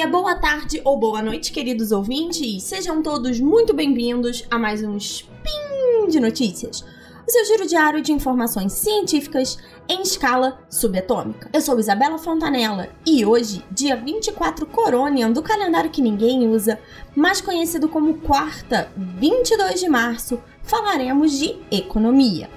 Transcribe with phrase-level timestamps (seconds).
[0.00, 2.62] dia, boa tarde ou boa noite, queridos ouvintes.
[2.62, 6.82] Sejam todos muito bem-vindos a mais um Spin de Notícias,
[7.28, 11.50] o seu giro diário de informações científicas em escala subatômica.
[11.52, 16.80] Eu sou Isabela Fontanella e hoje, dia 24 Coronian do calendário que ninguém usa,
[17.14, 22.48] mais conhecido como quarta, 22 de março, falaremos de economia.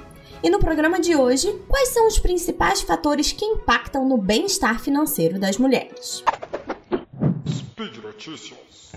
[0.42, 5.38] E no programa de hoje, quais são os principais fatores que impactam no bem-estar financeiro
[5.38, 6.24] das mulheres?
[8.14, 8.92] Notícias.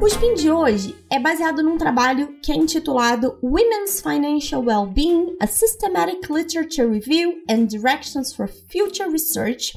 [0.00, 5.48] O Spin de hoje é baseado num trabalho que é intitulado Women's Financial Well-Being: A
[5.48, 9.72] Systematic Literature Review and Directions for Future Research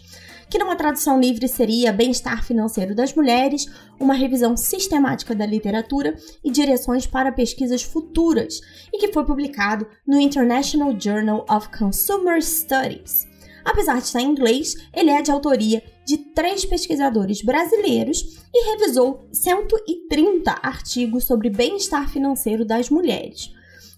[0.50, 3.66] que numa tradução livre seria Bem-estar Financeiro das Mulheres,
[4.00, 8.62] uma revisão sistemática da literatura e direções para pesquisas futuras,
[8.94, 13.28] e que foi publicado no International Journal of Consumer Studies.
[13.64, 19.28] Apesar de estar em inglês, ele é de autoria de três pesquisadores brasileiros e revisou
[19.34, 23.56] 130 artigos sobre bem-estar financeiro das mulheres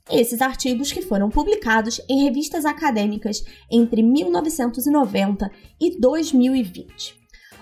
[0.09, 7.15] esses artigos que foram publicados em revistas acadêmicas entre 1990 e 2020.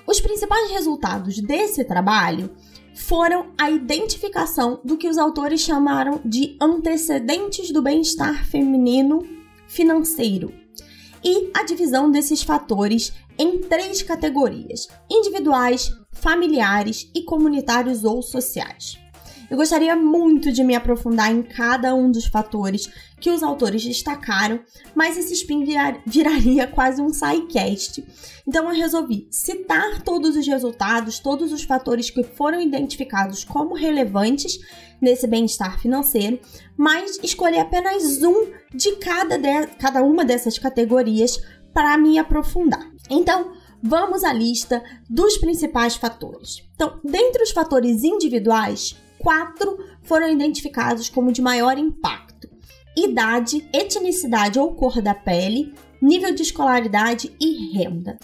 [0.08, 2.52] Os principais resultados desse trabalho
[2.94, 9.22] foram a identificação do que os autores chamaram de antecedentes do bem-estar feminino
[9.68, 10.54] financeiro
[11.24, 18.98] e a divisão desses fatores em três categorias: individuais, familiares e comunitários ou sociais.
[19.50, 24.60] Eu gostaria muito de me aprofundar em cada um dos fatores que os autores destacaram,
[24.94, 28.04] mas esse spin virar, viraria quase um sidecast.
[28.48, 34.60] Então eu resolvi citar todos os resultados, todos os fatores que foram identificados como relevantes
[35.00, 36.40] nesse bem-estar financeiro,
[36.78, 41.40] mas escolher apenas um de cada, de, cada uma dessas categorias
[41.74, 42.90] para me aprofundar.
[43.10, 43.54] Então,
[43.84, 46.64] vamos à lista dos principais fatores.
[46.76, 52.48] Então, dentre os fatores individuais, quatro foram identificados como de maior impacto:
[52.96, 58.20] idade, etnicidade ou cor da pele, nível de escolaridade e renda.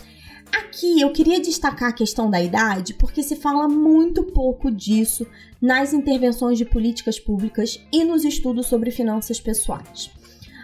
[0.55, 5.25] Aqui eu queria destacar a questão da idade porque se fala muito pouco disso
[5.59, 10.11] nas intervenções de políticas públicas e nos estudos sobre finanças pessoais.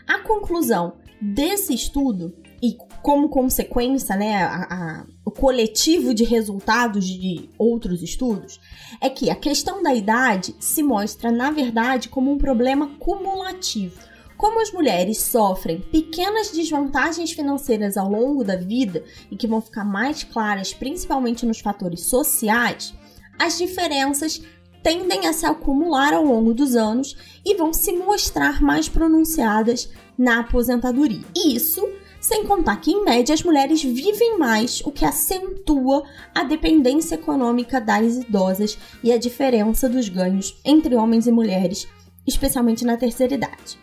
[0.05, 7.49] A conclusão desse estudo e como consequência, né, a, a, o coletivo de resultados de
[7.57, 8.59] outros estudos,
[8.99, 14.07] é que a questão da idade se mostra, na verdade, como um problema cumulativo.
[14.37, 19.83] Como as mulheres sofrem pequenas desvantagens financeiras ao longo da vida e que vão ficar
[19.83, 22.93] mais claras principalmente nos fatores sociais,
[23.39, 24.41] as diferenças
[24.83, 30.39] tendem a se acumular ao longo dos anos e vão se mostrar mais pronunciadas na
[30.39, 31.23] aposentadoria.
[31.35, 31.81] Isso
[32.27, 36.03] sem contar que, em média, as mulheres vivem mais, o que acentua
[36.35, 41.87] a dependência econômica das idosas e a diferença dos ganhos entre homens e mulheres,
[42.27, 43.79] especialmente na terceira idade.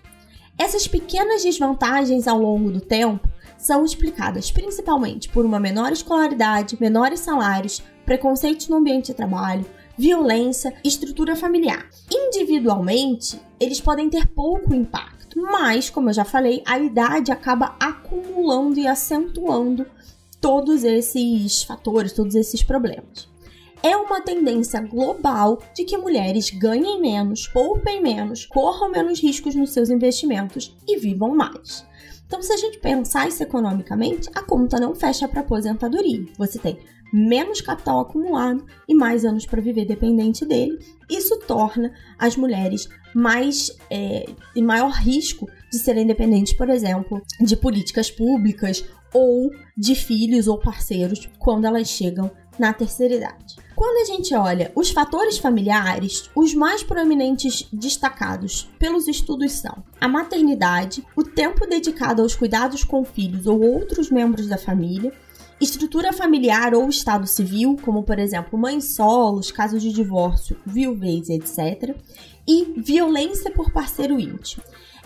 [0.59, 7.21] Essas pequenas desvantagens ao longo do tempo são explicadas principalmente por uma menor escolaridade, menores
[7.21, 9.65] salários, preconceitos no ambiente de trabalho,
[9.97, 11.89] violência, estrutura familiar.
[12.13, 18.79] Individualmente, eles podem ter pouco impacto mas, como eu já falei, a idade acaba acumulando
[18.79, 19.87] e acentuando
[20.41, 23.29] todos esses fatores, todos esses problemas.
[23.83, 29.73] É uma tendência global de que mulheres ganhem menos, poupem menos, corram menos riscos nos
[29.73, 31.85] seus investimentos e vivam mais.
[32.27, 36.27] Então, se a gente pensar isso economicamente, a conta não fecha para aposentadoria.
[36.39, 36.79] Você tem
[37.17, 40.77] menos capital acumulado e mais anos para viver dependente dele.
[41.09, 44.27] Isso torna as mulheres mais é,
[44.57, 50.59] em maior risco de serem dependentes, por exemplo, de políticas públicas ou de filhos ou
[50.59, 53.57] parceiros quando elas chegam na terceira idade.
[53.77, 60.09] Quando a gente olha os fatores familiares, os mais proeminentes destacados pelos estudos são a
[60.09, 65.13] maternidade, o tempo dedicado aos cuidados com filhos ou outros membros da família,
[65.61, 71.97] estrutura familiar ou estado civil, como por exemplo mães solos, casos de divórcio, viuvez, etc.,
[72.47, 74.63] e violência por parceiro íntimo.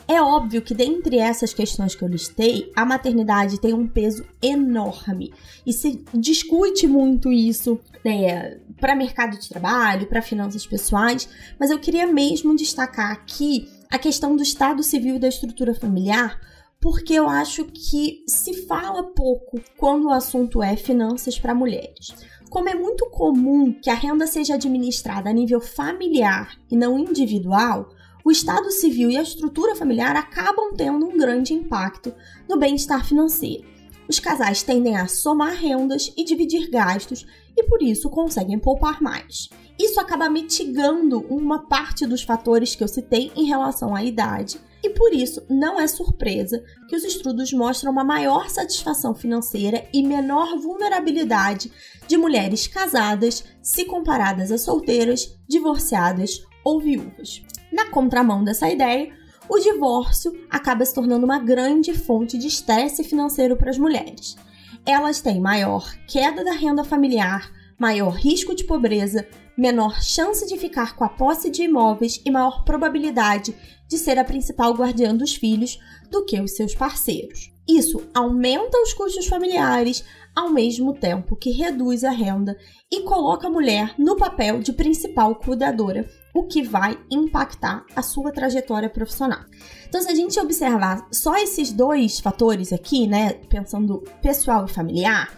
[0.08, 5.34] É óbvio que dentre essas questões que eu listei, a maternidade tem um peso enorme
[5.66, 11.28] e se discute muito isso né, para mercado de trabalho, para finanças pessoais,
[11.60, 16.40] mas eu queria mesmo destacar aqui a questão do estado civil e da estrutura familiar,
[16.80, 22.14] porque eu acho que se fala pouco quando o assunto é finanças para mulheres.
[22.48, 27.90] Como é muito comum que a renda seja administrada a nível familiar e não individual,
[28.24, 32.14] o estado civil e a estrutura familiar acabam tendo um grande impacto
[32.48, 33.66] no bem-estar financeiro.
[34.08, 37.26] Os casais tendem a somar rendas e dividir gastos
[37.56, 39.50] e por isso conseguem poupar mais.
[39.78, 44.90] Isso acaba mitigando uma parte dos fatores que eu citei em relação à idade, e
[44.90, 50.56] por isso não é surpresa que os estudos mostram uma maior satisfação financeira e menor
[50.58, 51.72] vulnerabilidade
[52.06, 57.42] de mulheres casadas se comparadas a solteiras, divorciadas ou viúvas.
[57.72, 59.12] Na contramão dessa ideia,
[59.48, 64.36] o divórcio acaba se tornando uma grande fonte de estresse financeiro para as mulheres.
[64.84, 69.26] Elas têm maior queda da renda familiar, maior risco de pobreza,
[69.56, 73.54] menor chance de ficar com a posse de imóveis e maior probabilidade
[73.88, 75.78] de ser a principal guardiã dos filhos
[76.10, 77.50] do que os seus parceiros.
[77.68, 80.02] Isso aumenta os custos familiares,
[80.34, 82.56] ao mesmo tempo que reduz a renda
[82.90, 88.32] e coloca a mulher no papel de principal cuidadora, o que vai impactar a sua
[88.32, 89.40] trajetória profissional.
[89.86, 95.28] Então, se a gente observar só esses dois fatores aqui, né, pensando pessoal e familiar,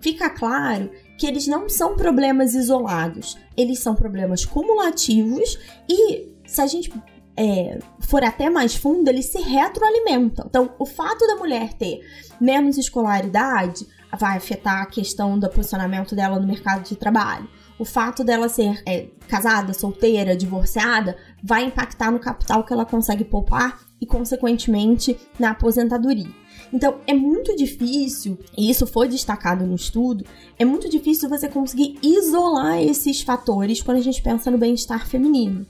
[0.00, 5.58] fica claro que eles não são problemas isolados, eles são problemas cumulativos
[5.88, 6.90] e se a gente
[7.36, 10.46] é, for até mais fundo, eles se retroalimentam.
[10.48, 12.00] Então, o fato da mulher ter
[12.40, 13.86] menos escolaridade
[14.18, 17.48] vai afetar a questão do posicionamento dela no mercado de trabalho.
[17.78, 23.24] O fato dela ser é, casada, solteira, divorciada, vai impactar no capital que ela consegue
[23.24, 26.39] poupar e, consequentemente, na aposentadoria.
[26.72, 30.24] Então, é muito difícil, e isso foi destacado no estudo,
[30.58, 35.66] é muito difícil você conseguir isolar esses fatores quando a gente pensa no bem-estar feminino.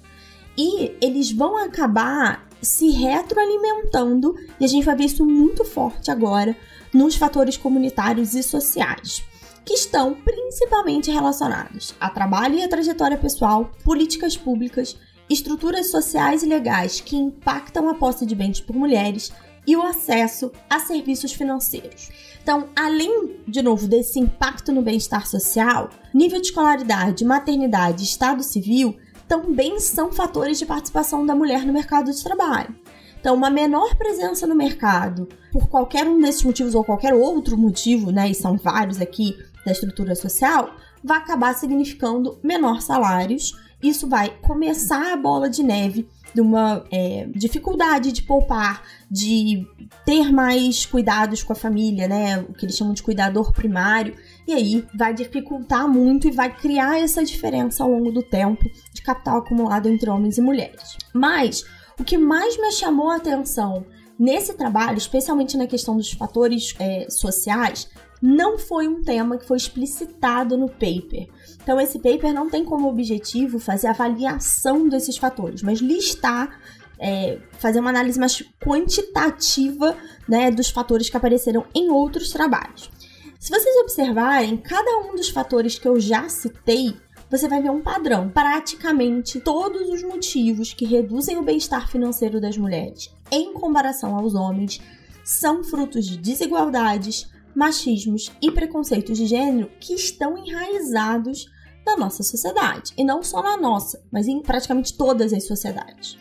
[0.59, 6.55] E eles vão acabar se retroalimentando, e a gente vai ver isso muito forte agora
[6.93, 9.23] nos fatores comunitários e sociais,
[9.65, 14.99] que estão principalmente relacionados a trabalho e a trajetória pessoal, políticas públicas,
[15.31, 19.33] estruturas sociais e legais que impactam a posse de bens por mulheres,
[19.67, 22.11] e o acesso a serviços financeiros.
[22.43, 28.43] Então, além, de novo, desse impacto no bem-estar social, nível de escolaridade, maternidade e estado
[28.43, 28.97] civil
[29.29, 32.75] também são fatores de participação da mulher no mercado de trabalho.
[33.21, 38.11] Então, uma menor presença no mercado, por qualquer um desses motivos ou qualquer outro motivo,
[38.11, 40.75] né, e são vários aqui da estrutura social,
[41.05, 43.55] vai acabar significando menor salários.
[43.83, 49.67] Isso vai começar a bola de neve de uma é, dificuldade de poupar, de
[50.05, 52.39] ter mais cuidados com a família, né?
[52.39, 54.15] O que eles chamam de cuidador primário.
[54.47, 59.03] E aí vai dificultar muito e vai criar essa diferença ao longo do tempo de
[59.03, 60.97] capital acumulado entre homens e mulheres.
[61.13, 61.65] Mas
[61.99, 63.85] o que mais me chamou a atenção
[64.19, 67.89] nesse trabalho, especialmente na questão dos fatores é, sociais,
[68.21, 71.29] não foi um tema que foi explicitado no paper.
[71.63, 76.61] Então, esse paper não tem como objetivo fazer avaliação desses fatores, mas listar,
[76.99, 79.97] é, fazer uma análise mais quantitativa
[80.29, 82.91] né, dos fatores que apareceram em outros trabalhos.
[83.39, 86.95] Se vocês observarem, cada um dos fatores que eu já citei,
[87.31, 88.29] você vai ver um padrão.
[88.29, 94.81] Praticamente todos os motivos que reduzem o bem-estar financeiro das mulheres em comparação aos homens
[95.25, 101.47] são frutos de desigualdades, machismos e preconceitos de gênero que estão enraizados
[101.85, 102.93] na nossa sociedade.
[102.97, 106.19] E não só na nossa, mas em praticamente todas as sociedades.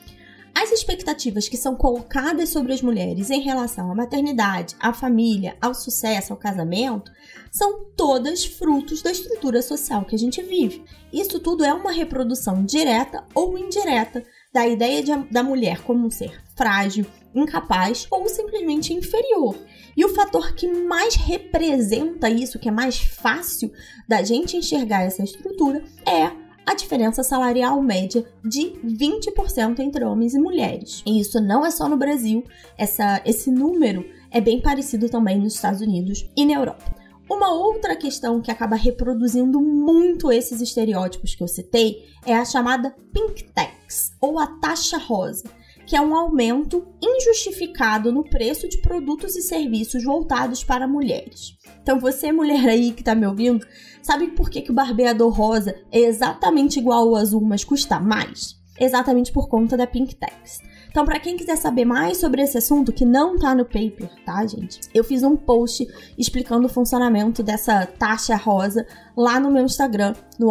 [0.53, 5.73] As expectativas que são colocadas sobre as mulheres em relação à maternidade, à família, ao
[5.73, 7.11] sucesso, ao casamento,
[7.51, 10.83] são todas frutos da estrutura social que a gente vive.
[11.13, 16.11] Isso tudo é uma reprodução direta ou indireta da ideia de, da mulher como um
[16.11, 19.55] ser frágil, incapaz ou simplesmente inferior.
[19.95, 23.71] E o fator que mais representa isso, que é mais fácil
[24.07, 26.31] da gente enxergar essa estrutura, é
[26.65, 31.01] a diferença salarial média de 20% entre homens e mulheres.
[31.05, 32.43] E isso não é só no Brasil,
[32.77, 36.95] essa, esse número é bem parecido também nos Estados Unidos e na Europa.
[37.29, 42.95] Uma outra questão que acaba reproduzindo muito esses estereótipos que eu citei é a chamada
[43.13, 45.45] pink tax, ou a taxa rosa,
[45.89, 51.57] que é um aumento injustificado no preço de produtos e serviços voltados para mulheres.
[51.81, 53.65] Então, você, mulher aí que está me ouvindo,
[53.99, 58.55] sabe por que, que o barbeador rosa é exatamente igual ao azul, mas custa mais?
[58.79, 60.59] Exatamente por conta da Pink Tax.
[60.91, 64.45] Então, para quem quiser saber mais sobre esse assunto, que não tá no paper, tá,
[64.45, 64.79] gente?
[64.93, 68.85] Eu fiz um post explicando o funcionamento dessa taxa rosa
[69.17, 70.49] lá no meu Instagram, no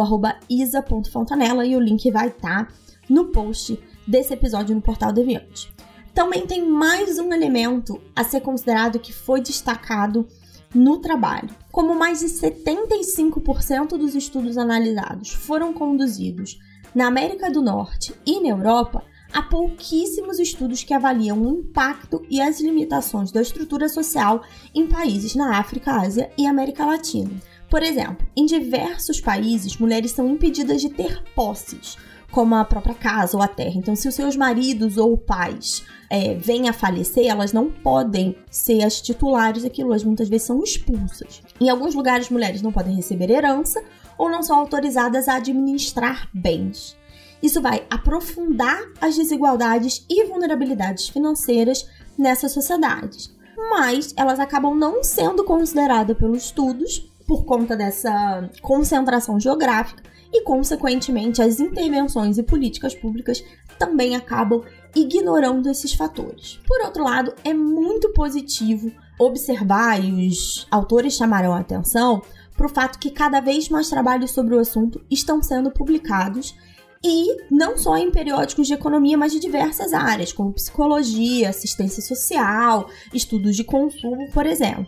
[0.49, 2.73] isa.fontanella, e o link vai estar tá
[3.09, 3.79] no post
[4.09, 5.71] desse episódio no Portal Deviante.
[6.15, 10.27] Também tem mais um elemento a ser considerado que foi destacado
[10.73, 11.49] no trabalho.
[11.71, 16.57] Como mais de 75% dos estudos analisados foram conduzidos
[16.93, 22.41] na América do Norte e na Europa, há pouquíssimos estudos que avaliam o impacto e
[22.41, 27.31] as limitações da estrutura social em países na África, Ásia e América Latina.
[27.69, 31.95] Por exemplo, em diversos países, mulheres são impedidas de ter posses,
[32.31, 33.73] como a própria casa ou a terra.
[33.75, 38.83] Então, se os seus maridos ou pais é, vêm a falecer, elas não podem ser
[38.83, 41.41] as titulares daquilo, elas muitas vezes são expulsas.
[41.59, 43.83] Em alguns lugares, mulheres não podem receber herança
[44.17, 46.97] ou não são autorizadas a administrar bens.
[47.41, 53.33] Isso vai aprofundar as desigualdades e vulnerabilidades financeiras nessas sociedades.
[53.69, 60.01] Mas elas acabam não sendo consideradas pelos estudos por conta dessa concentração geográfica
[60.33, 63.43] e, consequentemente, as intervenções e políticas públicas
[63.77, 64.63] também acabam
[64.95, 66.59] ignorando esses fatores.
[66.67, 72.23] Por outro lado, é muito positivo observar, e os autores chamaram a atenção,
[72.57, 76.55] para o fato que cada vez mais trabalhos sobre o assunto estão sendo publicados
[77.03, 82.89] e não só em periódicos de economia, mas de diversas áreas, como psicologia, assistência social,
[83.13, 84.87] estudos de consumo, por exemplo.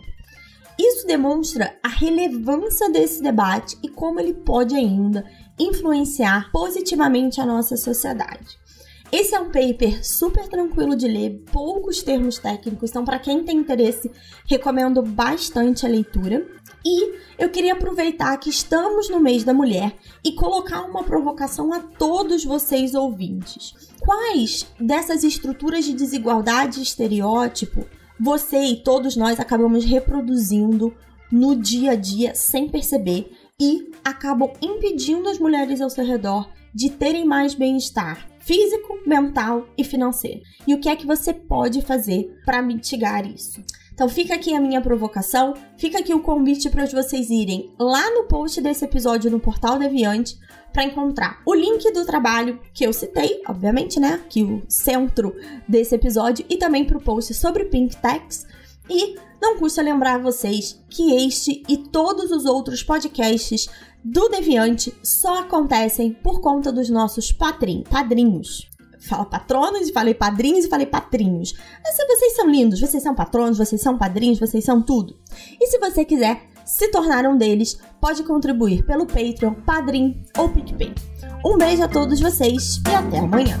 [0.78, 5.24] Isso demonstra a relevância desse debate e como ele pode ainda
[5.58, 8.62] influenciar positivamente a nossa sociedade.
[9.12, 13.58] Esse é um paper super tranquilo de ler, poucos termos técnicos, então para quem tem
[13.58, 14.10] interesse,
[14.46, 16.46] recomendo bastante a leitura.
[16.82, 21.80] E eu queria aproveitar que estamos no mês da mulher e colocar uma provocação a
[21.80, 23.74] todos vocês ouvintes.
[24.00, 27.86] Quais dessas estruturas de desigualdade e estereótipo
[28.22, 30.94] você e todos nós acabamos reproduzindo
[31.30, 36.88] no dia a dia sem perceber e acabam impedindo as mulheres ao seu redor de
[36.88, 40.42] terem mais bem-estar físico, mental e financeiro.
[40.66, 43.62] E o que é que você pode fazer para mitigar isso?
[43.94, 48.24] Então fica aqui a minha provocação, fica aqui o convite para vocês irem lá no
[48.24, 50.38] post desse episódio no Portal Deviante
[50.72, 54.20] para encontrar o link do trabalho que eu citei, obviamente, né?
[54.28, 55.36] Que o centro
[55.68, 58.46] desse episódio e também para o post sobre Pink Tax.
[58.88, 63.68] E não custa lembrar vocês que este e todos os outros podcasts
[64.04, 68.68] do Deviante só acontecem por conta dos nossos patrim, padrinhos.
[69.00, 71.54] Fala patronos, falei padrinhos e falei patrinhos.
[71.82, 75.16] Mas vocês são lindos, vocês são patronos, vocês são padrinhos, vocês são tudo.
[75.60, 80.94] E se você quiser se tornar um deles, pode contribuir pelo Patreon, Padrim ou PicPay.
[81.44, 83.60] Um beijo a todos vocês e até amanhã!